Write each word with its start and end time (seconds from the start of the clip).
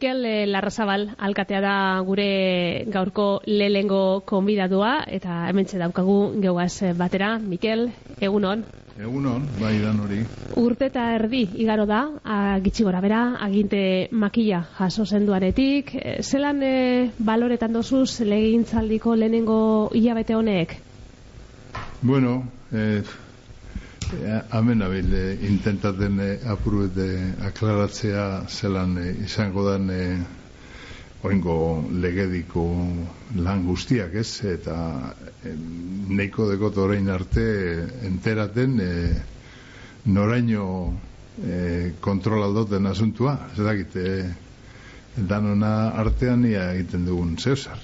Mikel 0.00 0.24
eh, 0.24 0.46
Larrazabal 0.46 1.10
alkatea 1.18 1.58
da 1.60 2.00
gure 2.00 2.86
gaurko 2.88 3.42
lehengo 3.44 4.22
konbidadua 4.24 5.04
eta 5.04 5.42
hementxe 5.50 5.76
daukagu 5.76 6.40
geugaz 6.40 6.96
batera. 6.96 7.34
Mikel, 7.38 7.90
egunon. 8.18 8.62
Egunon, 8.96 9.44
bai 9.60 9.74
dan 9.82 10.00
hori. 10.00 10.22
Urte 10.56 10.88
eta 10.88 11.04
erdi 11.18 11.42
igaro 11.60 11.84
da, 11.84 12.00
gitxi 12.64 12.88
gora 12.88 13.04
bera, 13.04 13.20
aginte 13.44 14.08
makila 14.12 14.62
jaso 14.78 15.04
zenduanetik. 15.04 15.92
Eh, 16.00 16.22
zelan 16.22 16.64
e, 16.64 17.10
baloretan 17.18 17.76
dozuz 17.76 18.22
legintzaldiko 18.24 19.18
lehenengo 19.20 19.90
hilabete 19.92 20.34
honek? 20.34 20.78
Bueno, 22.00 22.38
eh, 22.72 23.02
Hemen 24.10 24.82
abil, 24.82 25.12
eh, 25.14 25.38
intentaten 25.46 26.18
eh, 26.20 26.38
apuru 26.50 26.88
aklaratzea 27.46 28.44
zelan 28.48 28.96
eh, 28.98 29.14
izango 29.24 29.62
dan 29.70 29.90
eh, 29.90 30.18
oingo 31.22 31.84
legediko 31.92 32.64
lan 33.36 33.62
guztiak 33.68 34.14
ez, 34.14 34.42
eta 34.44 35.14
eh, 35.44 35.54
neiko 36.08 36.48
dekot 36.50 36.80
orain 36.82 37.08
arte 37.08 37.46
enteraten 38.10 38.80
eh, 38.80 39.22
noraino 40.06 40.66
eh, 41.46 41.92
kontrolaldoten 42.00 42.86
asuntua, 42.90 43.36
ez 43.54 43.62
dakit, 43.62 43.96
eh, 43.96 44.34
danona 45.16 45.92
artean 46.02 46.44
ia 46.50 46.72
egiten 46.74 47.06
dugun 47.06 47.36
zeusar. 47.38 47.78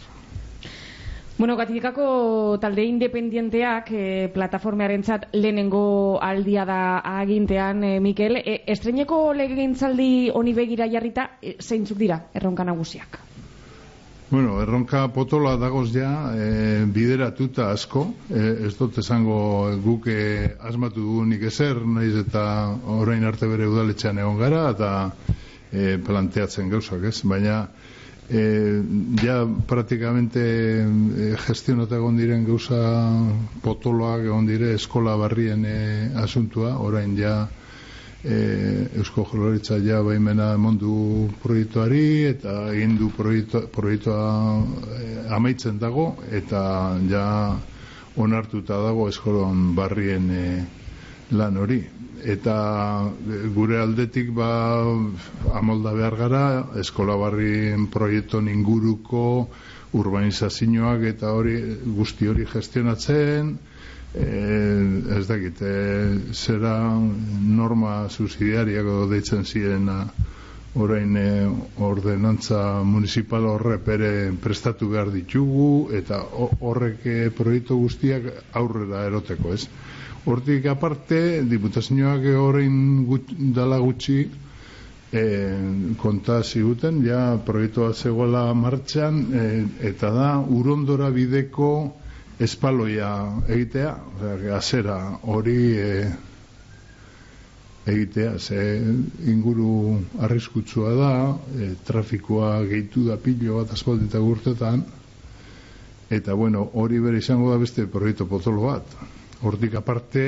Bueno, 1.38 1.54
gatifikako 1.54 2.56
talde 2.62 2.86
independienteak 2.88 3.90
e, 3.92 4.05
plataformearen 4.33 5.02
txat 5.05 5.27
lehenengo 5.36 6.16
aldia 6.24 6.64
da 6.64 6.78
agintean, 7.20 7.83
e, 7.84 7.98
Mikel. 8.00 8.38
E, 8.41 8.62
estreneko 8.72 9.34
legintzaldi 9.36 10.30
honi 10.33 10.55
begira 10.56 10.86
jarrita, 10.88 11.34
e, 11.42 11.58
zeintzuk 11.61 11.98
dira 12.00 12.22
erronka 12.33 12.64
nagusiak? 12.64 13.19
Bueno, 14.30 14.62
erronka 14.62 15.02
potola 15.12 15.58
dagoz 15.61 15.91
ja, 15.92 16.08
e, 16.33 16.86
bideratuta 16.88 17.68
asko, 17.74 18.06
e, 18.33 18.46
ez 18.70 18.72
dut 18.78 18.96
esango 19.05 19.36
guke 19.84 20.16
asmatu 20.56 21.05
dugunik 21.05 21.44
ezer, 21.52 21.83
naiz 21.84 22.14
eta 22.24 22.46
orain 22.96 23.28
arte 23.28 23.46
bere 23.46 23.68
udaletxean 23.68 24.24
egon 24.24 24.41
gara, 24.41 24.70
eta 24.72 24.91
e, 25.70 25.98
planteatzen 26.00 26.72
gauzak 26.72 27.05
ez, 27.12 27.20
baina 27.28 27.66
e, 28.30 28.82
ja 29.22 29.46
praktikamente 29.66 30.41
e, 30.41 31.36
gestionata 31.46 31.96
egon 31.96 32.16
diren 32.16 32.44
gauza 32.44 32.80
potoloak 33.62 34.27
egon 34.27 34.46
dire 34.46 34.74
eskola 34.74 35.16
barrien 35.16 35.64
e, 35.64 36.10
asuntua, 36.22 36.77
orain 36.78 37.16
ja 37.18 37.46
e, 38.24 38.88
Eusko 38.96 39.27
Joloritza 39.30 39.78
ja 39.78 40.02
baimena 40.02 40.56
mondu 40.58 41.30
proiektuari 41.42 42.27
eta 42.33 42.72
egin 42.72 42.96
du 42.98 43.10
proiektua 43.14 44.27
e, 44.98 45.28
amaitzen 45.30 45.78
dago 45.78 46.16
eta 46.30 46.98
ja 47.11 47.27
onartuta 48.16 48.80
dago 48.83 49.08
eskolon 49.08 49.74
barrien 49.77 50.30
e, 50.30 50.46
lan 51.30 51.56
hori. 51.56 51.80
Eta 52.27 52.56
gure 53.55 53.78
aldetik 53.78 54.32
ba 54.34 54.82
amolda 55.55 55.92
behar 55.94 56.16
gara 56.16 56.44
eskola 56.80 57.16
barrien 57.16 57.86
proiekton 57.92 58.48
inguruko 58.48 59.48
urbanizazioak 59.94 61.05
eta 61.12 61.33
hori 61.36 61.56
guzti 61.98 62.28
hori 62.28 62.46
gestionatzen 62.50 63.52
e, 64.14 64.27
ez 65.18 65.27
dakit 65.28 65.62
e, 65.62 65.74
zera 66.33 66.74
norma 67.61 68.08
subsidiariako 68.08 69.06
deitzen 69.12 69.45
ziren 69.45 69.89
orain 70.77 71.17
e, 71.17 71.29
ordenantza 71.81 72.83
municipal 72.85 73.47
horre 73.48 73.79
pere 73.79 74.11
prestatu 74.42 74.91
behar 74.92 75.11
ditugu 75.14 75.89
eta 75.97 76.20
horrek 76.61 77.07
e, 77.07 77.17
proiektu 77.37 77.79
guztiak 77.81 78.29
aurrera 78.61 79.07
eroteko 79.09 79.55
ez? 79.57 79.64
Hortik 80.27 80.67
aparte, 80.67 81.20
diputazioak 81.47 82.25
horrein 82.37 83.07
gut, 83.07 83.31
dala 83.55 83.79
gutxi 83.79 84.19
e, 85.13 85.23
konta 86.03 86.42
ziguten, 86.42 87.01
ja 87.07 87.39
proiektua 87.47 87.93
zegoela 87.95 88.48
martxan, 88.55 89.23
e, 89.33 89.45
eta 89.93 90.11
da 90.11 90.31
urondora 90.41 91.11
bideko 91.14 91.70
espaloia 92.43 93.11
egitea, 93.48 93.93
azera 94.58 94.98
hori 95.23 95.61
e, 95.79 95.93
egitea, 97.86 98.39
ze 98.39 98.61
inguru 99.30 100.01
arriskutsua 100.27 100.95
da, 100.98 101.13
e, 101.55 101.69
trafikoa 101.86 102.64
gehitu 102.67 103.05
da 103.07 103.17
pilo 103.17 103.61
bat 103.61 103.73
aspaldita 103.77 104.19
gurtetan, 104.19 104.83
eta 106.11 106.35
bueno, 106.35 106.64
hori 106.75 106.98
bere 107.02 107.19
izango 107.23 107.51
da 107.52 107.58
beste 107.63 107.86
proiektu 107.86 108.27
potolo 108.30 108.67
bat. 108.67 108.96
Hortik 109.42 109.75
aparte, 109.79 110.27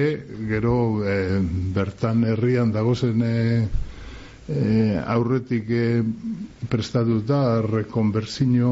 gero 0.48 1.02
e, 1.02 1.18
bertan 1.74 2.24
herrian 2.28 2.72
dagozen 2.72 3.22
e, 3.26 3.36
e, 4.48 5.02
aurretik 5.06 5.70
e, 5.70 6.02
prestatuta 6.68 7.60
rekonversino 7.64 8.70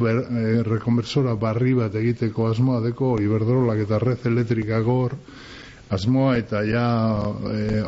ber, 0.00 0.22
e, 0.24 0.62
rekonversora 0.66 1.34
barri 1.40 1.74
bat 1.76 1.94
egiteko 2.00 2.48
asmoa 2.50 2.80
deko 2.84 3.16
iberdrolak 3.22 3.84
eta 3.84 4.00
red 4.02 4.26
elektrika 4.32 4.80
gor 4.86 5.16
asmoa 5.94 6.36
eta 6.40 6.64
ja 6.68 6.86
e, 7.52 7.84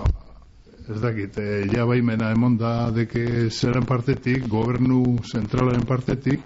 ez 0.94 1.00
dakit, 1.02 1.38
e, 1.38 1.66
ja 1.72 1.84
baimena 1.86 2.30
emonda 2.34 2.91
deke 2.94 3.50
zeren 3.50 3.86
partetik, 3.86 4.47
gobernu 4.48 5.19
zentralaren 5.26 5.86
partetik 5.86 6.41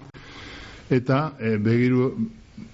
eta 0.89 1.31
e, 1.39 1.57
begiru 1.57 2.11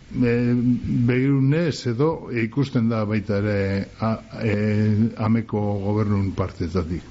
begirunez 0.09 1.85
edo 1.91 2.29
ikusten 2.31 2.87
da 2.89 3.03
baita 3.05 3.37
ere 3.41 3.87
a, 3.99 4.11
e, 4.41 4.53
ameko 5.19 5.59
gobernun 5.83 6.31
partetatik. 6.35 7.03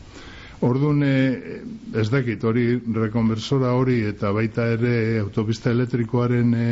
Orduan, 0.65 1.03
e, 1.05 1.61
ez 2.01 2.09
dakit, 2.09 2.45
hori 2.49 2.81
rekonversora 2.97 3.75
hori 3.77 3.99
eta 4.09 4.33
baita 4.33 4.65
ere 4.79 5.19
autopista 5.21 5.71
elektrikoaren 5.71 6.55
e, 6.57 6.71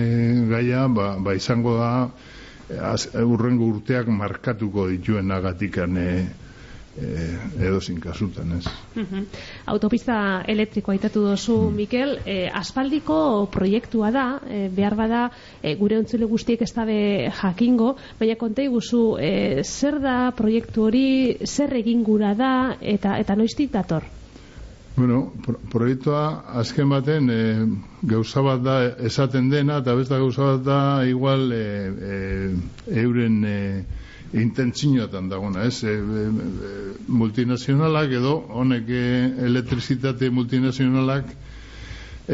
gaia, 0.48 0.86
ba, 0.88 1.10
ba 1.20 1.34
izango 1.36 1.76
da 1.76 1.90
az, 2.92 3.10
urrengo 3.20 3.68
urteak 3.74 4.08
markatuko 4.08 4.88
dituen 4.88 5.30
agatikan 5.30 6.00
e, 6.00 6.08
eh, 7.00 7.66
edo 7.66 7.80
zin 7.80 8.00
kasutan, 8.00 8.52
ez. 8.58 8.64
Autopista 9.66 10.42
elektrikoa 10.48 10.94
aitatu 10.94 11.24
dozu, 11.26 11.56
mm. 11.68 11.76
Mikel, 11.76 12.16
eh, 12.26 12.50
aspaldiko 12.52 13.18
proiektua 13.52 14.10
da, 14.14 14.26
eh, 14.46 14.68
behar 14.74 14.96
bada, 14.96 15.30
eh, 15.62 15.76
gure 15.76 15.98
ontzule 15.98 16.26
guztiek 16.30 16.62
ez 16.62 16.72
dabe 16.74 17.30
jakingo, 17.42 17.94
baina 18.18 18.36
kontei 18.36 18.68
guzu, 18.68 19.16
eh, 19.20 19.62
zer 19.62 20.00
da 20.00 20.32
proiektu 20.36 20.88
hori, 20.88 21.38
zer 21.46 21.74
egin 21.74 22.04
gura 22.04 22.34
da, 22.34 22.76
eta 22.80 23.18
eta 23.18 23.34
noiztik 23.36 23.72
dator? 23.72 24.04
Bueno, 24.96 25.32
pro 25.42 25.58
proiektua 25.72 26.44
azken 26.60 26.92
baten 26.92 27.30
e, 27.30 27.38
gauza 28.06 28.44
bat 28.46 28.60
da 28.62 28.76
esaten 29.08 29.48
dena, 29.50 29.80
eta 29.82 29.94
besta 29.98 30.20
gauza 30.22 30.52
bat 30.52 30.62
da 30.62 30.78
igual 31.10 31.50
e, 31.50 31.64
e, 32.10 33.00
euren 33.02 33.40
e, 33.42 33.56
intentzinoetan 34.34 35.28
dagona, 35.28 35.64
ez? 35.64 35.84
E, 35.84 35.94
e, 35.94 36.22
e, 36.26 36.72
multinazionalak 37.08 38.14
edo, 38.18 38.34
honek 38.50 38.88
e, 38.90 39.04
elektrizitate 39.46 40.30
multinazionalak 40.34 41.30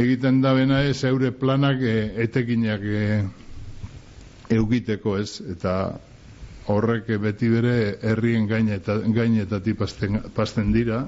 egiten 0.01 0.41
da 0.41 0.55
bena 0.57 0.83
ez, 0.87 1.03
eure 1.05 1.33
planak 1.37 1.83
e, 1.83 1.97
etekinak 2.25 2.85
e, 2.85 3.05
eugiteko, 4.57 5.19
ez? 5.21 5.41
Eta 5.53 5.75
horrek 6.71 7.11
beti 7.21 7.49
bere 7.51 7.77
herrien 8.07 8.47
gainetatik 8.49 9.79
pasten 10.35 10.73
dira, 10.73 11.05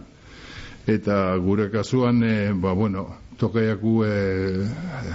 eta 0.87 1.37
gure 1.39 1.71
kasuan, 1.71 2.23
e, 2.27 2.53
ba, 2.53 2.73
bueno, 2.75 3.07
tokaiaku 3.43 3.93
e, 4.07 4.13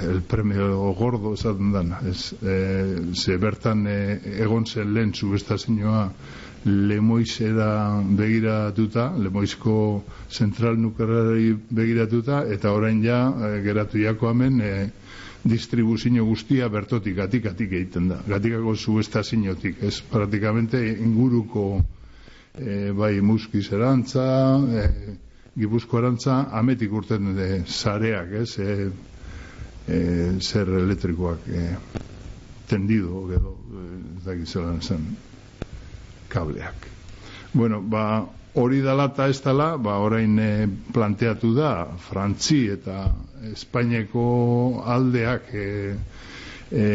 el 0.10 0.22
premio 0.28 0.92
gordo 1.00 1.34
esaten 1.34 1.72
dan 1.72 1.94
ez, 2.10 2.34
e, 2.44 2.56
ze 3.16 3.38
bertan 3.40 3.86
e, 3.88 4.20
egon 4.44 4.66
zen 4.68 4.94
lehen 4.94 5.14
subestazioa 5.16 6.10
lemoizera 6.68 8.02
begiratuta 8.04 9.14
lemoizko 9.16 10.04
zentral 10.30 10.76
nuklearari 10.76 11.54
begiratuta 11.70 12.42
eta 12.52 12.74
orain 12.76 13.00
ja 13.04 13.22
e, 13.32 13.62
geratu 13.64 14.02
jako 14.04 14.30
hemen 14.30 14.62
e, 14.62 14.74
distribuzio 15.48 16.26
guztia 16.26 16.68
bertotik 16.68 17.16
gatik-gatik 17.16 17.72
egiten 17.72 18.10
da. 18.10 18.18
Gatikako 18.28 18.76
subestaziotik 18.76 19.84
ez? 19.84 20.02
Praktikamente 20.02 20.82
inguruko 21.00 21.80
e, 22.60 22.92
bai 22.92 23.22
muskizerantza 23.22 24.28
e, 24.68 24.84
Arantza 25.58 26.48
ametik 26.52 26.92
urten 26.94 27.36
de 27.36 27.64
zareak, 27.66 28.32
ez, 28.32 28.60
e, 28.60 28.92
e, 29.88 30.00
zer 30.40 30.68
elektrikoak 30.70 31.48
e, 31.50 31.64
tendido, 32.68 33.26
edo, 33.34 33.56
ez 34.28 34.50
zen, 34.82 35.18
kableak. 36.30 36.88
Bueno, 37.54 37.82
ba, 37.82 38.28
hori 38.54 38.82
dala 38.82 39.08
eta 39.10 39.28
ez 39.30 39.42
dala, 39.42 39.78
ba, 39.78 39.98
orain 39.98 40.38
e, 40.40 40.68
planteatu 40.94 41.54
da, 41.56 41.88
Frantzi 41.98 42.68
eta 42.74 43.08
Espainiako 43.52 44.84
aldeak 44.86 45.54
e, 45.54 45.96
e, 46.72 46.88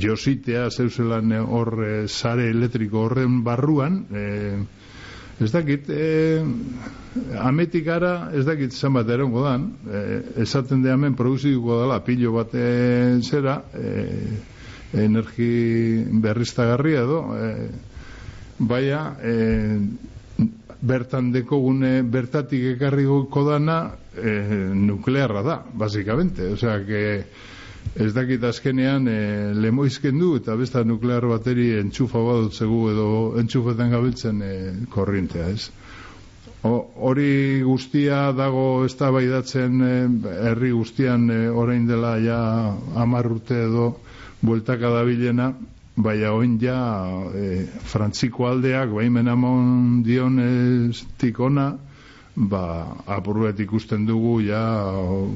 jositea 0.00 0.68
zeuzelan 0.70 1.32
hor 1.40 1.72
e, 1.84 1.92
sare 2.08 2.48
elektriko 2.50 3.06
horren 3.06 3.42
barruan, 3.44 4.02
e, 4.12 4.26
ez 5.40 5.50
dakit, 5.54 5.88
e, 5.90 6.42
ametik 7.38 7.84
gara, 7.86 8.30
ez 8.34 8.44
dakit 8.46 8.74
zan 8.74 8.96
bat 8.98 9.08
erongo 9.08 9.44
dan, 9.44 9.68
e, 9.86 10.02
esaten 10.42 10.82
de 10.82 10.90
hemen 10.90 11.14
produzituko 11.18 11.80
dela 11.82 12.00
pilo 12.04 12.32
bat 12.34 12.54
e, 12.54 13.20
zera, 13.22 13.60
e, 13.74 13.92
energi 14.98 16.04
berriztagarria 16.24 17.04
edo, 17.06 17.20
e, 17.36 17.52
baina, 18.58 19.02
e, 19.22 19.34
bertan 20.80 21.32
deko 21.34 21.58
gune 21.60 22.02
bertatik 22.02 22.74
ekarri 22.74 23.04
dana 23.46 23.78
e, 24.16 24.30
nuklearra 24.74 25.42
da, 25.42 25.62
basikamente. 25.72 26.52
Osea, 26.52 26.84
que 26.86 27.24
ez 27.96 28.12
dakit 28.14 28.42
azkenean 28.44 29.08
e, 29.08 29.18
lemoizken 29.54 30.18
du 30.18 30.34
eta 30.36 30.56
besta 30.56 30.84
nuklear 30.84 31.26
bateri 31.26 31.70
entxufa 31.80 32.20
badutzegu 32.22 32.80
edo 32.92 33.08
entxufetan 33.40 33.90
gabiltzen 33.90 34.42
e, 34.42 34.54
korrintea, 34.90 35.48
ez? 35.48 35.70
hori 36.62 37.62
guztia 37.62 38.32
dago 38.32 38.84
eztabaidatzen 38.84 39.82
e, 39.82 39.94
herri 40.50 40.70
guztian 40.74 41.30
e, 41.30 41.48
orain 41.48 41.86
dela 41.86 42.16
ja 42.18 42.38
hamar 42.96 43.30
urte 43.30 43.62
edo 43.64 43.92
bueltaka 44.42 44.90
dabilena, 44.90 45.52
baina 45.96 46.32
oin 46.32 46.58
ja 46.60 46.78
e, 47.34 47.66
frantziko 47.66 48.46
aldeak 48.46 48.90
baimen 48.90 49.28
amon 49.28 50.02
dion 50.02 50.38
tikona, 51.18 51.72
ba, 52.36 52.64
apurret 53.06 53.58
ikusten 53.60 54.06
dugu 54.06 54.40
ja 54.46 54.62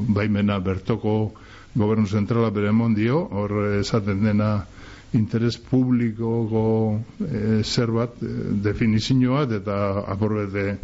baimena 0.08 0.58
bertoko 0.58 1.32
gobernu 1.74 2.06
zentrala 2.06 2.50
bere 2.50 2.72
dio, 2.94 3.28
hor 3.30 3.78
esaten 3.80 4.24
dena 4.24 4.64
interes 5.12 5.58
publikoko 5.58 7.00
e, 7.20 7.62
zer 7.62 7.90
bat, 7.90 8.16
e, 8.22 8.28
definizio 8.64 9.34
bat, 9.34 9.52
eta 9.52 10.04
aporbete 10.06 10.78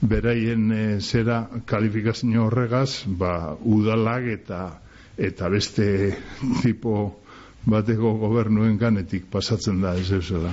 beraien 0.00 0.72
e, 0.72 1.00
zera 1.00 1.46
kalifikazio 1.64 2.46
horregaz, 2.46 3.04
ba, 3.06 3.56
udalak 3.64 4.24
eta 4.24 4.80
eta 5.16 5.48
beste 5.48 6.14
tipo 6.62 7.16
bateko 7.64 8.14
gobernuen 8.20 8.76
ganetik 8.78 9.30
pasatzen 9.30 9.80
da 9.80 9.96
ez 9.96 10.10
eusela. 10.12 10.52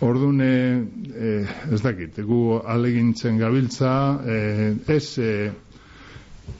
Orduan, 0.00 0.40
e, 0.40 1.46
ez 1.72 1.80
dakit, 1.80 2.18
gu 2.20 2.60
alegintzen 2.60 3.38
gabiltza, 3.40 3.92
e, 4.28 4.74
ez 4.92 5.18
e, 5.18 5.30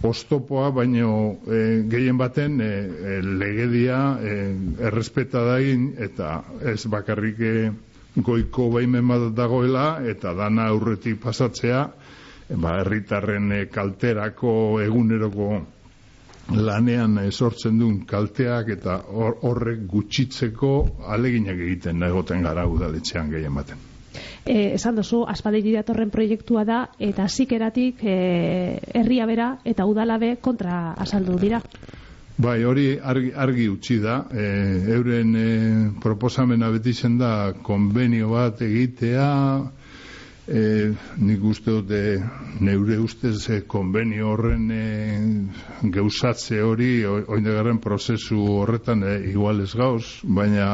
ostopoa, 0.02 0.70
baino 0.70 1.38
e, 1.46 1.84
gehien 1.90 2.18
baten 2.18 2.60
e, 2.60 2.66
e, 2.66 3.20
legedia 3.22 4.18
e, 4.20 4.34
errespeta 4.88 5.44
dain 5.46 5.92
eta 5.98 6.42
ez 6.62 6.86
bakarrik 6.90 7.40
goiko 8.16 8.70
baimen 8.72 9.08
bat 9.08 9.30
dagoela 9.36 9.86
eta 10.04 10.34
dana 10.34 10.68
aurretik 10.72 11.20
pasatzea 11.22 11.86
ba, 12.50 12.76
herritarren 12.80 13.66
kalterako 13.72 14.80
eguneroko 14.84 15.50
lanean 16.54 17.18
e, 17.18 17.30
sortzen 17.30 17.78
duen 17.78 18.00
kalteak 18.06 18.70
eta 18.78 19.00
horrek 19.10 19.84
gutxitzeko 19.90 20.72
aleginak 21.16 21.58
egiten 21.68 22.02
egoten 22.06 22.42
gara 22.46 22.66
udaletxean 22.70 23.30
gehien 23.30 23.54
baten 23.54 23.95
eh, 24.44 24.74
esan 24.74 24.96
duzu, 24.96 25.24
aspaldi 25.28 25.72
datorren 25.74 26.10
proiektua 26.10 26.64
da, 26.64 26.80
eta 26.98 27.28
zikeratik 27.28 28.02
eh, 28.04 28.80
herria 28.94 29.26
bera 29.26 29.52
eta 29.64 29.86
udalabe 29.86 30.36
kontra 30.40 30.94
azaldu 30.98 31.38
dira. 31.38 31.62
Bai, 32.36 32.64
hori 32.68 32.98
argi, 33.00 33.30
argi 33.32 33.66
utzi 33.72 33.94
da, 33.96 34.26
e, 34.28 34.42
euren 34.92 35.30
e, 35.40 35.44
proposamena 36.02 36.68
beti 36.68 36.92
zen 36.92 37.16
da 37.16 37.54
konbenio 37.64 38.28
bat 38.34 38.60
egitea, 38.60 39.28
e, 40.44 40.92
nik 41.16 41.46
uste 41.48 41.72
dute 41.78 42.00
neure 42.60 42.98
ustez 43.00 43.48
e, 43.48 43.62
konbenio 43.66 44.34
horren 44.34 44.68
e, 44.70 44.84
geusatze 45.96 46.60
hori, 46.60 46.90
oindegarren 47.06 47.80
prozesu 47.80 48.42
horretan 48.60 49.02
e, 49.02 49.16
igual 49.32 49.64
gauz, 49.72 50.20
baina 50.22 50.68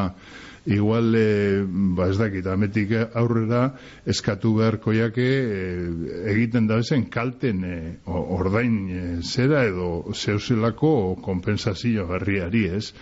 igual 0.66 1.14
e, 1.16 1.64
ba 1.66 2.08
ez 2.10 2.18
dakit 2.18 2.46
ametik 2.46 2.92
aurrera 3.14 3.62
eskatu 4.06 4.54
beharko 4.60 4.92
jake 4.94 5.26
e, 5.26 5.58
egiten 6.34 6.68
da 6.70 6.82
zen 6.82 7.08
kalten 7.10 7.64
e, 7.64 7.78
ordain 8.06 8.78
e, 8.88 9.02
zera 9.22 9.64
edo 9.66 10.12
zeuselako 10.14 11.18
kompensazio 11.22 12.06
herriari 12.14 12.66
ez? 12.78 12.92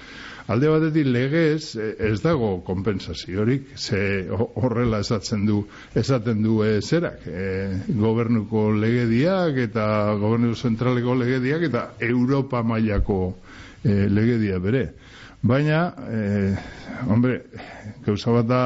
Alde 0.51 0.67
batetik 0.67 1.07
legez 1.07 1.77
ez 1.79 2.17
dago 2.25 2.62
kompensaziorik 2.67 3.69
ze 3.77 4.27
horrela 4.56 4.99
esatzen 5.05 5.45
du 5.47 5.61
esaten 5.95 6.43
du 6.43 6.63
e, 6.65 6.81
zerak 6.81 7.27
e, 7.27 7.45
gobernuko 8.01 8.71
legediak 8.73 9.61
eta 9.69 9.85
gobernu 10.19 10.55
zentraleko 10.55 11.15
legediak 11.15 11.69
eta 11.69 11.85
Europa 12.01 12.63
mailako 12.63 13.21
e, 13.85 14.09
legedia 14.09 14.59
bere 14.59 14.89
Baina, 15.43 15.95
eh, 16.13 16.55
hombre, 17.09 17.39
gauza 18.05 18.33
bat 18.35 18.47
da 18.47 18.65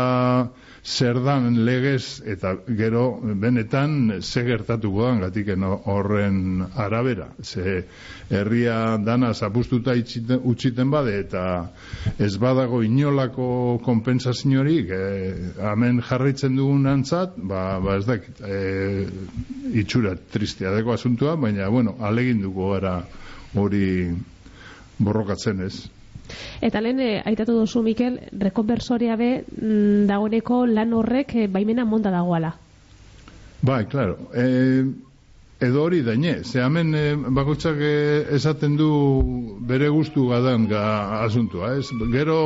zer 0.83 1.21
dan 1.23 1.63
legez 1.65 2.21
eta 2.27 2.57
gero 2.67 3.21
benetan 3.23 4.19
ze 4.21 4.43
gertatuko 4.43 5.07
dan 5.07 5.21
gatiken 5.21 5.63
horren 5.63 6.67
arabera. 6.75 7.29
Ze 7.43 7.85
herria 8.29 8.99
dana 8.99 9.33
zapustuta 9.35 9.95
utxiten 10.43 10.91
bade 10.91 11.15
eta 11.21 11.71
ez 12.19 12.37
badago 12.37 12.83
inolako 12.83 13.79
kompensaziorik 13.85 14.91
eh, 14.91 15.33
hemen 15.71 16.03
jarraitzen 16.03 16.57
dugun 16.57 16.87
antzat, 16.87 17.39
ba, 17.39 17.79
ba 17.81 17.97
ez 17.97 18.05
dakit, 18.05 18.43
eh, 18.43 19.07
itxura 19.73 20.19
tristia 20.33 20.75
deko 20.75 20.93
asuntua, 20.99 21.37
baina, 21.37 21.71
bueno, 21.71 21.97
alegin 22.01 22.43
dugu 22.43 22.73
gara 22.75 23.05
hori 23.55 24.11
borrokatzen 24.99 25.63
ez. 25.63 25.94
Eta 26.65 26.81
lehen, 26.81 27.01
e, 27.01 27.23
aitatu 27.25 27.57
duzu, 27.61 27.83
Mikel, 27.83 28.19
rekonversoria 28.41 29.17
be 29.21 29.31
mm, 29.45 30.05
dagoeneko 30.11 30.65
lan 30.67 30.93
horrek 30.93 31.35
e, 31.35 31.49
baimena 31.49 31.85
monta 31.85 32.13
dagoala. 32.15 32.55
Bai, 33.65 33.85
klaro. 33.89 34.31
E, 34.37 34.85
edo 35.65 35.83
hori 35.85 36.03
daine, 36.05 36.43
ze 36.45 36.61
hemen 36.61 36.95
e, 36.95 37.05
bakotxak 37.37 37.81
esaten 38.37 38.77
du 38.77 38.89
bere 39.69 39.89
gustu 39.89 40.29
gadan 40.29 40.67
ga 40.69 40.85
asuntua, 41.25 41.75
ez? 41.79 41.89
Gero 42.13 42.39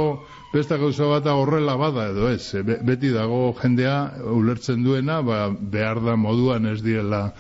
besta 0.52 0.78
gauza 0.78 1.08
bat 1.10 1.26
horrela 1.32 1.76
bada 1.76 2.08
edo 2.12 2.28
ez, 2.30 2.54
beti 2.62 3.10
dago 3.14 3.54
jendea 3.60 3.96
ulertzen 4.34 4.84
duena, 4.84 5.20
ba, 5.22 5.48
behar 5.50 6.02
da 6.04 6.16
moduan 6.16 6.66
ez 6.70 6.80
direla 6.82 7.32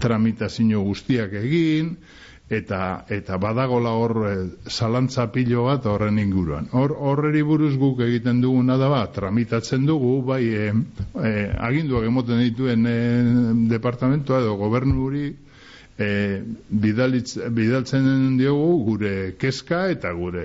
tramitazio 0.00 0.82
guztiak 0.84 1.32
egin, 1.42 1.96
eta 2.52 3.04
eta 3.08 3.38
badagola 3.40 3.92
hor 3.96 4.14
e, 4.28 4.34
zalantza 4.68 5.26
pilo 5.32 5.64
bat 5.68 5.86
horren 5.86 6.18
inguruan. 6.18 6.68
Hor 6.72 6.94
horreri 6.98 7.42
buruz 7.42 7.74
guk 7.80 8.02
egiten 8.04 8.42
duguna 8.44 8.76
da 8.80 8.88
bat, 8.92 9.14
tramitatzen 9.16 9.86
dugu, 9.86 10.18
bai 10.26 10.42
e, 10.48 10.66
e, 11.16 11.32
aginduak 11.70 12.08
emoten 12.10 12.42
dituen 12.44 12.86
e, 12.86 12.98
departamentoa 13.72 14.42
edo 14.44 14.58
gobernuri 14.60 15.30
e, 15.98 16.42
bidalitz, 16.68 17.36
bidaltzen 17.50 18.36
diogu 18.38 18.84
gure 18.86 19.14
keska 19.38 19.86
eta 19.92 20.12
gure 20.16 20.44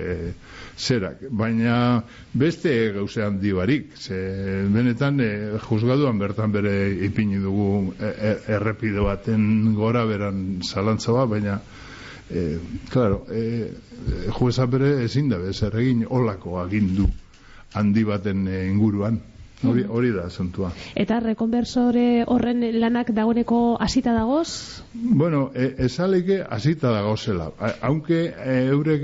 zerak. 0.78 1.24
Baina 1.30 2.02
beste 2.32 2.74
gauzean 2.94 3.40
dibarik, 3.42 3.96
ze 3.96 4.18
benetan 4.72 5.20
e, 5.20 5.30
juzgaduan 5.68 6.18
bertan 6.18 6.52
bere 6.52 6.74
ipini 7.08 7.40
dugu 7.42 7.94
e, 7.98 8.36
errepide 8.58 9.04
baten 9.04 9.74
gora 9.74 10.04
beran 10.06 10.62
zalantza 10.62 11.12
bat, 11.12 11.28
baina 11.28 11.58
e, 12.30 12.58
claro, 12.90 13.24
e, 13.30 13.72
jueza 14.38 14.66
bere 14.66 15.04
ezin 15.04 15.28
da 15.28 15.38
zer 15.52 15.76
egin 15.80 16.06
olako 16.08 16.60
agindu 16.60 17.08
handi 17.74 18.04
baten 18.04 18.46
e, 18.48 18.66
inguruan. 18.68 19.20
Hori, 19.58 19.82
mm. 19.82 19.90
hori 19.90 20.12
da 20.14 20.28
asuntua. 20.28 20.68
Eta 20.94 21.16
rekonversore 21.18 22.22
horren 22.30 22.62
lanak 22.78 23.10
dagoeneko 23.10 23.76
hasita 23.82 24.12
dagoz? 24.14 24.84
Bueno, 24.94 25.50
e, 25.52 25.72
esaleke 25.88 26.44
hasita 26.48 26.92
dagozela. 26.94 27.50
Aunque 27.82 28.20
eurek 28.70 29.02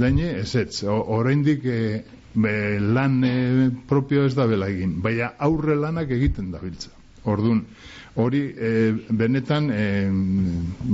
daine 0.00 0.30
ez 0.40 0.54
ez. 0.56 0.82
Oraindik 0.88 1.68
e, 1.68 2.04
lan 2.80 3.20
e, 3.24 3.36
propio 3.88 4.24
ez 4.24 4.34
da 4.34 4.46
bela 4.48 4.72
egin. 4.72 5.02
Baina 5.02 5.34
aurre 5.36 5.76
lanak 5.76 6.10
egiten 6.16 6.54
da 6.56 6.62
biltza. 6.64 6.95
Ordun, 7.26 7.64
hori 8.16 8.42
e, 8.56 8.70
benetan 9.10 9.70
e, 9.74 9.82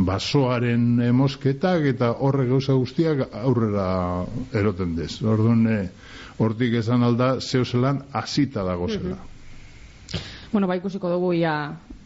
basoaren 0.09 1.13
mosketak 1.15 1.87
eta 1.93 2.13
horre 2.25 2.49
gauza 2.49 2.75
guztiak 2.75 3.29
aurrera 3.43 3.89
eroten 4.59 4.97
dez. 4.97 5.21
Orduan, 5.23 5.67
e, 5.69 5.79
hortik 6.43 6.75
esan 6.81 7.05
alda, 7.07 7.37
zeuzelan 7.41 8.03
azita 8.13 8.65
dago 8.67 8.89
zela. 8.89 9.19
Bueno, 10.53 10.67
ba, 10.69 10.77
ikusiko 10.77 11.09
dugu 11.09 11.33
ia, 11.39 11.55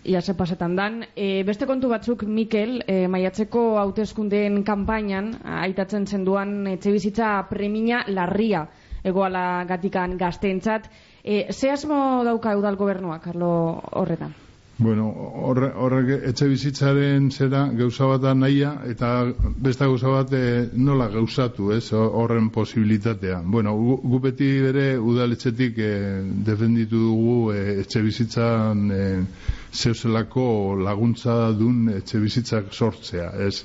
ia 0.05 0.21
pasetan 0.37 0.77
dan. 0.77 1.05
E, 1.17 1.43
beste 1.43 1.67
kontu 1.67 1.89
batzuk, 1.89 2.23
Mikel, 2.23 2.83
e, 2.87 3.07
maiatzeko 3.09 3.79
hauteskundeen 3.81 4.63
kanpainan, 4.65 5.33
aitatzen 5.65 6.07
zenduan 6.07 6.67
etxe 6.77 6.93
bizitza 6.93 7.43
premina 7.51 8.05
larria 8.09 8.67
egoala 9.07 9.65
gatikan 9.69 10.17
gazteentzat. 10.19 10.89
E, 11.27 11.53
ze 11.53 11.71
asmo 11.75 12.23
dauka 12.25 12.53
eudal 12.55 12.77
gobernua, 12.79 13.19
Carlo, 13.21 13.83
horretan? 13.99 14.33
Bueno, 14.79 15.07
horre, 15.41 15.71
etxe 16.29 16.47
bizitzaren 16.51 17.31
zera 17.33 17.63
gauza 17.73 18.05
bat 18.11 18.21
da 18.21 18.35
nahia, 18.37 18.75
eta 18.85 19.09
beste 19.65 19.87
gauza 19.89 20.11
bat 20.13 20.35
e, 20.37 20.41
nola 20.77 21.07
gauzatu, 21.15 21.71
ez, 21.73 21.95
horren 21.97 22.51
posibilitatea. 22.53 23.39
Bueno, 23.55 23.73
gu, 23.73 24.19
beti 24.27 24.49
bere 24.67 24.85
udaletxetik 25.01 25.81
e, 25.81 25.95
defenditu 26.49 27.01
dugu 27.07 27.55
e, 27.55 27.63
etxe 27.87 28.03
bizitzan 28.05 28.83
e, 28.93 29.07
zeuzelako 29.73 30.77
laguntza 30.85 31.39
dun 31.57 31.89
etxe 31.95 32.21
bizitzak 32.21 32.69
sortzea, 32.77 33.31
ez. 33.49 33.65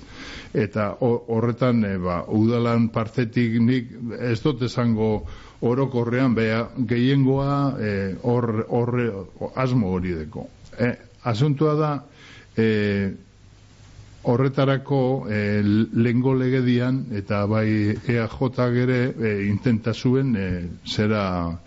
Eta 0.56 0.94
horretan, 1.04 1.84
e, 1.92 1.98
ba, 2.00 2.22
udalan 2.40 2.88
partetik 2.96 3.60
nik 3.60 3.92
ez 4.32 4.40
dut 4.48 4.64
esango 4.64 5.12
orokorrean, 5.60 6.40
beha, 6.40 6.64
gehiengoa 6.88 7.60
horre, 8.24 8.68
horre, 8.80 9.12
asmo 9.68 9.92
hori 10.00 10.16
deko 10.24 10.48
e, 10.80 10.96
asuntua 11.24 11.76
da 11.76 11.92
e, 12.58 13.14
horretarako 14.24 15.28
e, 15.30 15.62
lengo 15.94 16.34
legedian 16.38 17.06
eta 17.18 17.46
bai 17.46 17.98
EAJ 18.08 18.78
ere 18.84 19.02
e, 19.18 19.36
intenta 19.50 19.94
zuen 19.94 20.36
e, 20.36 20.48
zera 20.86 21.58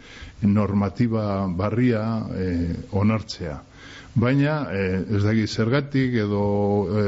normatiba 0.42 1.46
barria 1.48 2.04
e, 2.30 2.74
onartzea. 2.92 3.62
Baina, 4.14 4.68
e, 4.70 4.82
ez 5.16 5.22
dagi 5.24 5.46
zergatik 5.50 6.14
edo 6.22 6.42
e, 6.86 7.04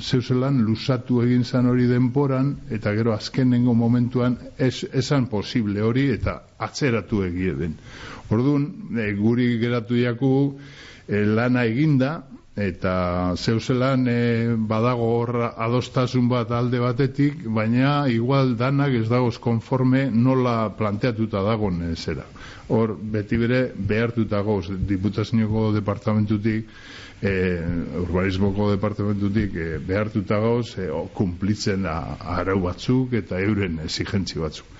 zeuselan 0.00 0.62
lusatu 0.64 1.20
egin 1.20 1.44
zan 1.44 1.68
hori 1.68 1.84
denporan 1.90 2.54
eta 2.72 2.94
gero 2.96 3.12
azkenengo 3.12 3.74
momentuan 3.76 4.38
ez, 4.56 4.86
esan 4.92 5.26
posible 5.28 5.84
hori 5.84 6.06
eta 6.14 6.38
atzeratu 6.56 7.20
egie 7.26 7.52
den. 7.58 7.76
Orduan, 8.32 8.64
e, 8.96 9.12
guri 9.20 9.58
geratu 9.60 10.00
jaku 10.00 10.32
lana 11.08 11.64
eginda 11.64 12.12
eta 12.58 13.34
zeuzelan 13.36 14.06
e, 14.10 14.54
badago 14.70 15.06
hor 15.14 15.36
adostasun 15.46 16.28
bat 16.28 16.50
alde 16.50 16.80
batetik, 16.82 17.44
baina 17.54 18.08
igual 18.10 18.56
danak 18.58 18.96
ez 18.98 19.06
dagoz 19.08 19.38
konforme 19.38 20.08
nola 20.10 20.74
planteatuta 20.78 21.42
dagoen 21.46 21.82
e, 21.86 21.94
zera. 21.94 22.26
Hor, 22.68 22.96
beti 22.98 23.38
bere 23.38 23.60
behartuta 23.76 24.40
goz, 24.42 24.66
diputazioko 24.90 25.70
departamentutik, 25.76 26.66
e, 27.22 27.34
urbanismoko 28.02 28.72
departamentutik 28.74 29.54
e, 29.54 29.68
behartuta 29.78 30.40
goz, 30.42 30.74
e, 30.78 30.90
kumplitzen 31.14 31.86
arau 31.86 32.58
batzuk 32.66 33.14
eta 33.22 33.38
euren 33.44 33.78
exigentzi 33.86 34.42
batzuk. 34.42 34.77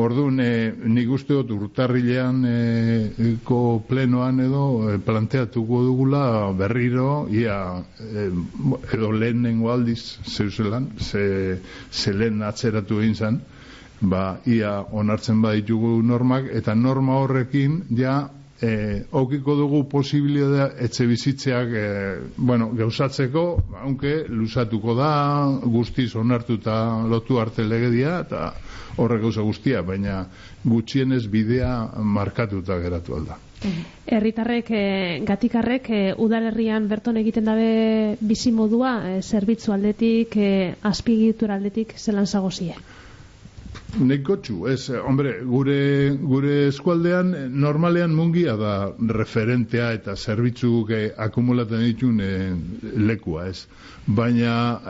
Orduan, 0.00 0.38
e, 0.40 0.72
nik 0.88 1.10
uste 1.12 1.34
dut 1.36 1.50
urtarrilean 1.52 2.38
e, 2.48 3.32
ko 3.44 3.82
plenoan 3.88 4.40
edo 4.40 4.62
e, 4.88 4.96
planteatuko 5.04 5.82
dugula 5.84 6.22
berriro, 6.56 7.26
ia, 7.28 7.58
e, 8.00 8.24
edo 8.96 9.10
lehenengo 9.12 9.68
aldiz, 9.72 10.16
zeuselan, 10.24 10.88
ze, 10.98 11.60
ze 11.90 12.14
lehen 12.16 12.40
atzeratu 12.42 13.02
egin 13.02 13.14
zen, 13.14 13.40
ba, 14.00 14.38
ia 14.46 14.78
onartzen 15.02 15.42
baditugu 15.44 15.98
normak, 16.02 16.48
eta 16.62 16.74
norma 16.74 17.20
horrekin, 17.20 17.82
ja, 17.98 18.30
e, 18.62 19.04
okiko 19.10 19.56
dugu 19.58 19.82
posibilidad 19.90 20.78
etxe 20.80 21.06
bizitzeak 21.10 21.74
e, 21.74 21.86
bueno, 22.36 22.70
gauzatzeko, 22.78 23.44
aunque 23.82 24.22
lusatuko 24.28 24.94
da, 24.94 25.12
guztiz 25.64 26.14
onartuta 26.16 26.76
lotu 27.10 27.40
arte 27.42 27.66
legedia, 27.66 28.20
eta 28.22 28.52
horrek 29.02 29.24
gauza 29.26 29.42
guztia, 29.42 29.82
baina 29.82 30.22
gutxienez 30.64 31.26
bidea 31.32 31.72
markatuta 31.98 32.78
geratu 32.78 33.18
alda. 33.18 33.38
Herritarrek, 34.06 34.70
e, 34.70 34.86
gatikarrek, 35.26 35.90
e, 35.90 36.00
udalerrian 36.18 36.88
berton 36.90 37.18
egiten 37.20 37.46
dabe 37.46 38.16
bizi 38.20 38.50
modua, 38.54 38.96
zerbitzu 39.22 39.74
aldetik, 39.74 40.36
e, 40.36 40.74
azpigitur 40.82 41.54
aldetik, 41.54 41.94
zelan 41.98 42.26
zagozie? 42.26 42.74
Nekotxu, 44.00 44.68
ez, 44.68 44.88
eh, 44.88 44.98
hombre, 45.04 45.34
gure, 45.44 46.16
gure 46.16 46.52
eskualdean 46.68 47.34
eh, 47.36 47.42
normalean 47.48 48.14
mungia 48.16 48.54
da 48.56 48.72
referentea 49.18 49.90
eta 49.92 50.14
zerbitzu 50.16 50.86
akumulaten 51.18 51.84
ditun 51.84 52.20
e, 52.20 52.30
lekua, 52.96 53.48
ez. 53.48 53.66
Baina 54.06 54.80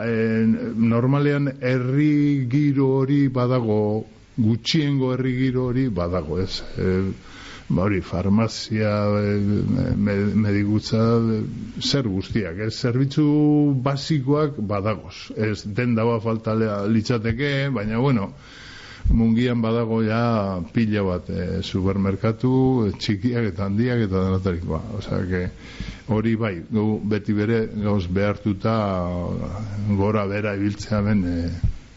normalean 0.75 1.51
herri 1.59 2.47
giro 2.49 2.87
hori 3.01 3.27
badago, 3.27 4.05
gutxiengo 4.37 5.11
herri 5.13 5.35
giro 5.37 5.67
hori 5.73 5.89
badago, 5.89 6.39
ez. 6.39 6.63
E, 6.79 7.11
ba 7.67 7.83
hori, 7.83 7.99
farmazia, 7.99 8.95
e, 9.19 9.85
medigutza, 10.47 11.03
zer 11.81 12.07
guztiak, 12.07 12.57
ez. 12.69 12.73
Zerbitzu 12.79 13.27
basikoak 13.83 14.63
badagoz, 14.63 15.33
ez. 15.35 15.65
Den 15.65 15.95
dagoa 15.99 16.21
falta 16.23 16.55
litzateke, 16.87 17.67
baina 17.69 17.99
bueno, 17.99 18.31
mungian 19.09 19.61
badago 19.61 20.01
ja 20.03 20.61
pila 20.73 21.03
bat 21.03 21.29
e, 21.29 21.61
supermerkatu 21.61 22.93
txikiak 22.99 23.51
eta 23.51 23.67
handiak 23.67 24.05
eta 24.07 24.23
denatarik 24.27 24.65
ba. 24.65 24.79
Osea, 24.97 25.21
que 25.27 25.43
hori 26.13 26.35
bai, 26.35 26.55
gu 26.71 26.99
beti 27.03 27.33
bere 27.33 27.67
gauz 27.75 28.07
behartuta 28.07 28.73
gora 29.97 30.25
bera 30.27 30.55
ibiltzea 30.55 31.01
ben 31.01 31.23
e, 31.27 31.37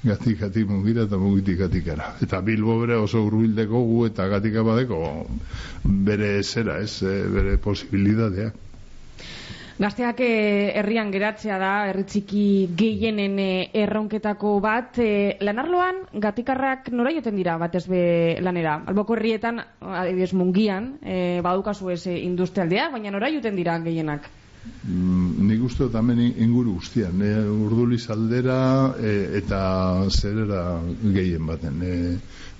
gatik 0.06 0.40
gatik 0.40 0.68
mungira 0.68 1.06
eta 1.06 1.18
mungitik 1.18 1.58
gatikara. 1.64 2.12
Eta 2.22 2.40
bilbo 2.40 2.78
bere 2.82 2.98
oso 3.02 3.24
urbildeko 3.26 3.82
gu 3.90 4.04
eta 4.10 4.28
gatika 4.30 4.62
badeko 4.66 5.00
bere 5.84 6.42
zera, 6.42 6.80
ez, 6.82 7.02
e, 7.02 7.16
bere 7.32 7.56
posibilidadeak. 7.62 8.62
Gazteak 9.76 10.22
eh, 10.24 10.72
herrian 10.80 11.10
geratzea 11.12 11.58
da, 11.60 11.70
herritziki 11.90 12.44
gehienen 12.80 13.34
eh, 13.42 13.68
erronketako 13.76 14.54
bat. 14.64 14.96
E, 15.04 15.36
lanarloan, 15.44 15.98
gatikarrak 16.22 16.88
nora 16.96 17.12
joten 17.12 17.36
dira, 17.36 17.58
batez 17.60 17.82
be 17.90 18.00
lanera? 18.40 18.78
Alboko 18.88 19.18
herrietan, 19.18 19.60
adibidez 19.84 20.32
mungian, 20.32 20.94
e, 21.04 21.42
badukazu 21.44 21.92
ez 21.92 22.06
industrialdea, 22.08 22.88
baina 22.94 23.12
nora 23.12 23.28
joten 23.34 23.58
dira 23.60 23.74
gehienak? 23.84 24.30
Mm, 24.88 25.44
nik 25.46 25.66
uste 25.68 25.84
dut 25.84 25.98
hemen 26.00 26.22
inguru 26.24 26.78
guztian, 26.78 27.20
e, 27.20 27.34
urduliz 27.66 28.06
aldera 28.10 28.56
eta 28.96 29.60
zerera 30.08 30.62
gehien 31.02 31.44
baten. 31.52 31.84
E, 31.84 31.98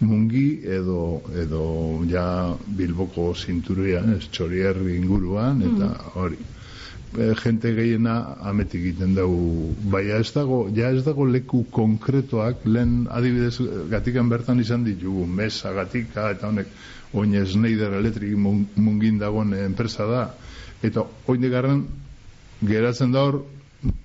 mungi 0.05 0.45
edo, 0.69 1.23
edo 1.33 1.65
ja 2.13 2.27
bilboko 2.77 3.31
zinturuan, 3.33 4.13
ez 4.19 4.29
txorierri 4.29 4.99
inguruan, 4.99 5.65
eta 5.65 5.89
mm. 5.95 6.13
hori 6.21 6.45
e, 7.15 7.35
jente 7.43 7.73
gehiena 7.77 8.17
ametik 8.51 8.81
egiten 8.81 9.15
dugu. 9.17 9.75
Baina 9.93 10.21
ez 10.23 10.33
dago, 10.35 10.67
ja 10.75 10.91
ez 10.91 11.05
dago 11.07 11.27
leku 11.29 11.65
konkretoak, 11.71 12.67
lehen 12.67 13.07
adibidez 13.11 13.61
gatikan 13.91 14.29
bertan 14.33 14.61
izan 14.61 14.85
ditugu 14.85 15.27
mesa 15.27 15.73
gatika 15.77 16.31
eta 16.35 16.49
honek 16.49 16.73
oin 17.17 17.35
Schneider 17.47 17.95
Electric 17.95 18.37
mungin 18.37 19.19
dagoen 19.19 19.55
enpresa 19.55 20.07
da. 20.11 20.25
Eta 20.83 21.07
oin 21.27 21.51
garren 21.51 21.85
geratzen 22.63 23.13
da 23.13 23.27
hor 23.27 23.43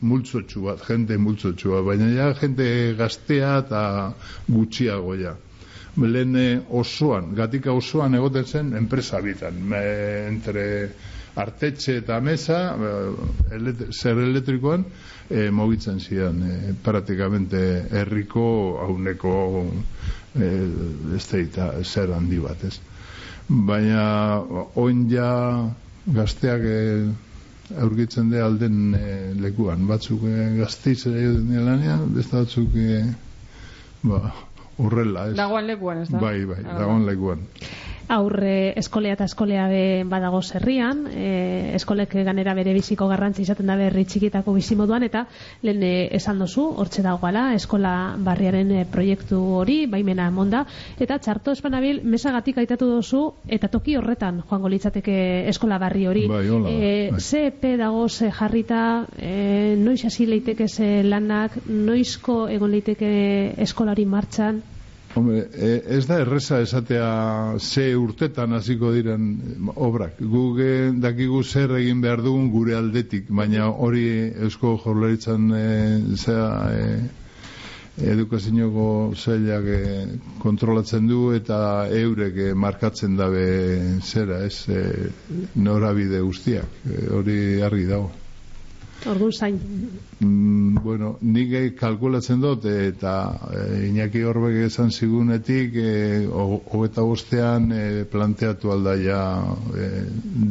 multzotxu 0.01 0.65
bat, 0.67 0.83
jente 0.87 1.17
multzotxu 1.17 1.71
bat, 1.75 1.85
baina 1.85 2.09
ja 2.13 2.33
jente 2.39 2.67
gaztea 2.97 3.55
eta 3.63 3.81
gutxiago 4.47 5.15
ja. 5.19 5.35
Lehen 5.97 6.35
osoan, 6.69 7.33
gatika 7.35 7.73
osoan 7.75 8.15
egoten 8.15 8.45
zen 8.45 8.73
enpresa 8.79 9.19
bitan, 9.21 9.57
me, 9.67 9.81
entre 10.29 10.63
artetxe 11.35 11.97
eta 12.01 12.19
mesa 12.19 12.59
eh, 12.75 13.73
zer 13.91 14.19
elektrikoan 14.19 14.85
e, 15.29 15.49
mogitzen 15.51 15.99
zidan 15.99 16.41
e, 16.43 16.73
praktikamente 16.83 17.61
herriko 17.91 18.45
hauneko 18.83 19.33
e, 20.35 20.49
ez 21.15 21.87
zer 21.87 22.13
handi 22.13 22.39
bat 22.39 22.63
ez? 22.67 22.77
Baina 23.47 24.03
oin 24.75 25.07
ja 25.11 25.31
gazteak 26.05 26.61
e, 26.65 26.79
aurkitzen 27.79 28.29
de 28.31 28.41
alden 28.43 28.95
e, 28.95 29.33
lekuan. 29.39 29.87
Batzuk 29.87 30.23
e, 30.27 30.57
gaztiz 30.59 31.05
beste 31.07 32.37
batzuk 32.37 32.75
e, 32.75 33.03
ba, 34.03 34.33
urrela 34.79 35.29
ez? 35.29 35.37
Dagoan 35.39 35.67
lekuan 35.67 36.03
ez 36.03 36.09
da? 36.09 36.19
bai, 36.19 36.43
bai, 36.45 36.59
ah, 36.65 36.77
dagoan 36.79 37.07
lekuan 37.07 37.47
aurre 38.07 38.73
eskolea 38.79 39.15
eta 39.15 39.25
eskolea 39.29 39.67
be 39.71 39.83
badago 40.07 40.41
zerrian, 40.41 41.05
e, 41.07 41.75
eskolek 41.75 42.13
ganera 42.25 42.53
bere 42.57 42.73
biziko 42.73 43.07
garrantzi 43.07 43.43
izaten 43.45 43.69
da 43.71 43.77
berri 43.79 44.03
txikitako 44.05 44.53
bizimoduan, 44.55 45.03
eta 45.07 45.25
lehen 45.63 45.83
e, 45.83 45.91
esan 46.17 46.39
dozu, 46.41 46.65
hortxe 46.81 47.03
dagoala, 47.05 47.51
eskola 47.55 48.15
barriaren 48.17 48.71
e, 48.71 48.85
proiektu 48.91 49.39
hori, 49.61 49.85
baimena 49.91 50.27
emonda, 50.31 50.65
eta 50.99 51.19
txarto 51.19 51.55
espanabil, 51.55 52.01
mesagatik 52.03 52.59
aitatu 52.61 52.89
dozu, 52.89 53.23
eta 53.47 53.69
toki 53.71 53.95
horretan 53.99 54.41
joango 54.49 54.71
litzateke 54.71 55.17
eskola 55.51 55.79
barri 55.81 56.07
hori. 56.07 56.27
Bai, 56.31 56.43
hola, 56.49 56.71
e, 56.71 57.11
ze 57.19 57.49
dago 57.77 58.07
ze 58.09 58.31
jarrita, 58.31 59.05
e, 59.17 59.75
noiz 59.77 60.03
hasi 60.05 60.25
leiteke 60.25 60.67
ze 60.67 61.03
lanak, 61.03 61.57
noizko 61.67 62.47
egon 62.49 62.71
leiteke 62.71 63.11
eskolari 63.61 64.05
martxan, 64.05 64.61
Hombre, 65.13 65.49
e, 65.53 65.69
ez 65.97 66.05
da 66.07 66.21
erreza 66.23 66.61
esatea 66.63 67.07
ze 67.59 67.95
urtetan 67.99 68.53
hasiko 68.55 68.93
diren 68.95 69.25
obrak. 69.75 70.19
Guk 70.19 70.59
eh, 70.63 70.91
dakigu 71.03 71.41
zer 71.43 71.73
egin 71.79 71.99
behar 72.01 72.23
dugun 72.23 72.47
gure 72.53 72.77
aldetik, 72.77 73.27
baina 73.41 73.67
hori 73.67 74.05
eusko 74.47 74.77
jaurlaritzan 74.85 75.51
e, 75.57 75.65
zea 76.15 76.45
e, 76.71 76.85
edukazinoko 78.13 78.87
zailak 79.15 79.67
e, 79.67 79.81
kontrolatzen 80.39 81.11
du 81.11 81.33
eta 81.35 81.59
eurek 81.91 82.37
e, 82.47 82.49
markatzen 82.53 83.19
dabe 83.19 83.45
zera, 83.99 84.39
ez 84.47 84.63
e, 84.69 85.11
norabide 85.55 86.23
guztiak. 86.23 86.81
E, 86.87 87.05
hori 87.19 87.39
argi 87.67 87.87
dago. 87.91 88.11
Orduan 89.09 89.31
zain. 89.33 89.59
Mm, 90.19 90.75
bueno, 90.83 91.17
nik 91.21 91.53
eh, 91.57 91.63
kalkulatzen 91.77 92.41
dut 92.41 92.65
eta 92.69 93.13
e, 93.49 93.87
Iñaki 93.89 94.21
Horbek 94.27 94.59
esan 94.67 94.91
zigunetik 94.91 95.75
e, 95.75 96.27
hogeta 96.27 97.01
bostean 97.07 97.71
e, 97.71 98.05
planteatu 98.11 98.71
aldaia 98.71 99.21
e, 99.73 99.89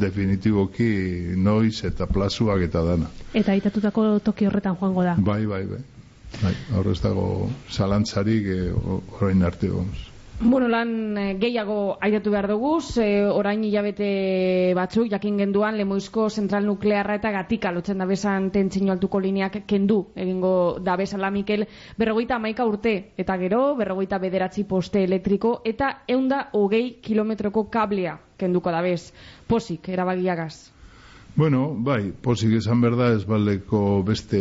definitiboki 0.02 0.90
noiz 1.36 1.84
eta 1.84 2.06
plazuak 2.10 2.66
eta 2.66 2.84
dana. 2.84 3.10
Eta 3.34 3.54
aitatutako 3.54 4.18
toki 4.24 4.50
horretan 4.50 4.76
joango 4.80 5.06
da. 5.06 5.16
Bai, 5.18 5.44
bai, 5.46 5.64
bai. 5.70 5.82
Bai, 6.40 6.54
horrez 6.78 7.00
dago 7.02 7.50
zalantzarik 7.70 8.46
e, 8.46 8.62
orain 9.18 9.42
arte 9.42 9.68
gomuz. 9.68 10.09
Bueno, 10.42 10.68
lan 10.68 11.18
eh, 11.18 11.36
gehiago 11.36 11.98
aidatu 12.00 12.30
behar 12.32 12.46
dugu, 12.48 12.80
ze 12.80 13.26
orain 13.28 13.60
hilabete 13.60 14.72
batzuk, 14.74 15.10
jakin 15.12 15.36
genduan, 15.36 15.76
lemoizko 15.76 16.30
zentral 16.30 16.64
nuklearra 16.64 17.18
eta 17.18 17.30
gatika 17.34 17.68
lotzen 17.76 18.00
da 18.00 18.06
besan 18.08 18.48
tentzino 18.50 18.94
altuko 18.94 19.20
lineak 19.20 19.58
kendu, 19.68 19.98
egingo 20.16 20.78
da 20.80 20.96
bezala 20.96 21.28
Mikel, 21.30 21.66
berrogeita 21.98 22.40
amaika 22.40 22.64
urte, 22.64 23.12
eta 23.20 23.36
gero, 23.36 23.76
berrogeita 23.76 24.16
bederatzi 24.18 24.64
poste 24.64 25.04
elektriko, 25.04 25.60
eta 25.62 25.92
eunda 26.08 26.46
hogei 26.56 27.02
kilometroko 27.04 27.68
kablea 27.68 28.16
kenduko 28.40 28.72
da 28.72 28.80
bez. 28.80 29.12
Posik, 29.46 29.92
erabagiagaz. 29.92 30.70
Bueno, 31.36 31.74
bai, 31.76 32.14
posik 32.22 32.56
esan 32.56 32.80
berda 32.80 33.12
ez 33.12 33.26
baldeko 33.28 34.00
beste 34.08 34.40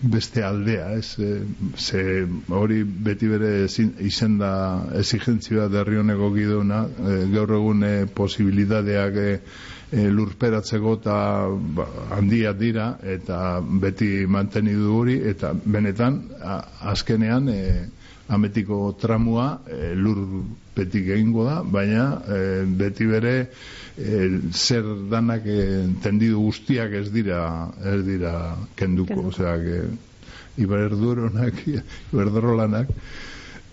beste 0.00 0.42
aldea, 0.44 0.92
ez? 0.98 1.18
E, 1.18 1.30
ze 1.76 2.02
hori 2.48 2.82
beti 2.84 3.28
bere 3.30 3.66
izen 4.06 4.38
da 4.38 4.52
exigentzia 5.00 5.68
derri 5.72 5.98
honeko 6.00 6.30
giduna, 6.34 6.84
e, 6.86 7.18
gaur 7.34 7.56
egun 7.58 7.84
e, 7.84 7.94
posibilidadeak 8.06 9.20
e, 9.24 9.28
e, 9.92 10.08
lurperatzeko 10.08 10.94
eta 11.00 11.16
ba, 11.76 11.86
handiak 12.16 12.58
dira 12.58 12.90
eta 13.02 13.60
beti 13.60 14.26
mantenidu 14.26 14.94
hori 14.98 15.18
eta 15.32 15.52
benetan 15.64 16.22
a, 16.42 16.60
azkenean 16.92 17.48
e, 17.48 17.60
ametiko 18.30 18.92
tramua 19.00 19.60
e, 19.66 19.94
lur 19.94 20.20
betik 20.76 21.08
egingo 21.16 21.44
da, 21.44 21.60
baina 21.62 22.04
e, 22.22 22.38
beti 22.82 23.06
bere 23.10 23.34
e, 23.98 24.28
zer 24.52 24.86
danak 25.10 25.46
e, 25.46 25.64
tendidu 26.02 26.46
guztiak 26.46 26.94
ez 27.02 27.08
dira 27.12 27.42
ez 27.84 28.00
dira 28.06 28.34
kenduko, 28.76 29.14
Kenduko. 29.14 29.28
osea 29.34 29.56
que 29.58 29.80
iberduronak 30.62 31.66
iberdrolanak 31.66 32.88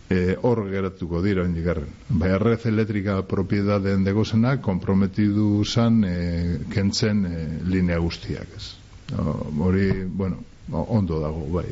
e, 0.09 0.35
hor 0.41 0.63
geratuko 0.71 1.21
dira 1.21 1.45
indigarren. 1.45 1.89
Baina 2.09 2.37
red 2.41 2.65
elektrika 2.69 3.21
propiedaden 3.27 4.03
degozenak 4.07 4.61
komprometidu 4.65 5.63
zan 5.65 6.03
e, 6.05 6.59
kentzen 6.73 7.25
e, 7.25 7.47
linea 7.67 7.99
guztiak 8.03 8.55
ez. 8.57 8.67
No, 9.11 9.37
hori, 9.63 9.89
bueno, 10.03 10.41
ondo 10.71 11.21
dago, 11.23 11.45
bai, 11.51 11.67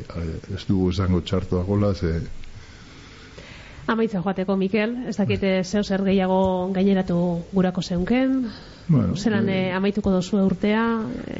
ez 0.54 0.62
dugu 0.68 0.90
esango 0.90 1.20
txartu 1.20 1.58
dagoela, 1.58 1.92
ze 1.94 2.20
Amaitzen 3.86 4.22
joateko, 4.22 4.56
Mikel, 4.58 4.96
ez 5.06 5.16
dakite 5.16 5.60
zeu 5.64 5.84
zer 5.84 6.02
gehiago 6.04 6.40
gaineratu 6.74 7.18
gurako 7.52 7.82
zeunken, 7.82 8.40
Bueno, 8.88 9.16
zelan 9.16 9.48
eh, 9.48 9.68
eh, 9.68 9.72
amaituko 9.74 10.12
dozue 10.14 10.44
urtea, 10.46 10.82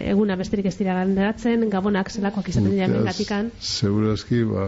eguna 0.02 0.34
besterik 0.38 0.66
ez 0.66 0.74
dira 0.78 0.96
galderatzen, 0.98 1.68
gabonak 1.70 2.10
zelakoak 2.10 2.48
izaten 2.50 2.72
dira 2.72 2.88
urteaz, 2.90 3.04
gatikan. 3.06 3.50
Segurazki, 3.62 4.40
ba, 4.50 4.64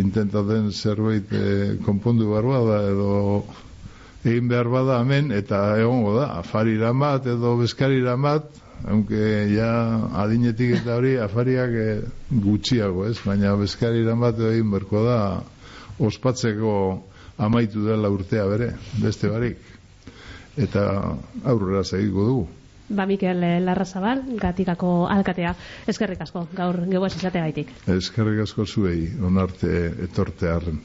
intentaten 0.00 0.72
zerbait 0.72 1.30
eh, 1.30 1.76
konpondu 1.86 2.32
behar 2.32 2.48
bada, 2.50 2.80
edo 2.90 3.12
egin 4.24 4.50
behar 4.50 4.72
bada 4.72 4.98
hemen, 5.04 5.30
eta 5.30 5.62
egongo 5.78 6.16
da, 6.18 6.26
afariran 6.40 6.98
bat, 6.98 7.30
edo 7.30 7.54
bezkariran 7.62 8.26
bat, 8.26 8.50
aunque 8.90 9.46
ja 9.54 9.70
adinetik 10.24 10.80
eta 10.80 10.98
hori 10.98 11.14
afariak 11.22 11.78
eh, 11.84 11.96
gutxiago, 12.42 13.06
ez? 13.06 13.20
Baina 13.22 13.54
bezkariran 13.60 14.18
bat 14.26 14.42
egin 14.50 14.74
berko 14.74 15.06
da, 15.06 15.20
ospatzeko 16.00 16.72
amaitu 17.40 17.84
dela 17.86 18.10
urtea 18.12 18.46
bere, 18.50 18.72
beste 19.02 19.28
barik. 19.32 19.60
Eta 20.60 20.82
aurrera 21.44 21.84
segiko 21.84 22.24
dugu. 22.26 22.48
Ba, 22.90 23.06
Mikel 23.06 23.42
eh, 23.46 23.60
Larrazabal, 23.62 24.24
gatikako 24.42 25.06
alkatea. 25.08 25.54
Eskerrik 25.88 26.24
asko, 26.26 26.48
gaur 26.58 26.80
geuaz 26.90 27.12
izateagaitik. 27.16 27.70
Eskerrik 27.94 28.42
asko 28.46 28.66
zuei, 28.66 29.04
onarte 29.22 29.70
etortearen. 30.08 30.80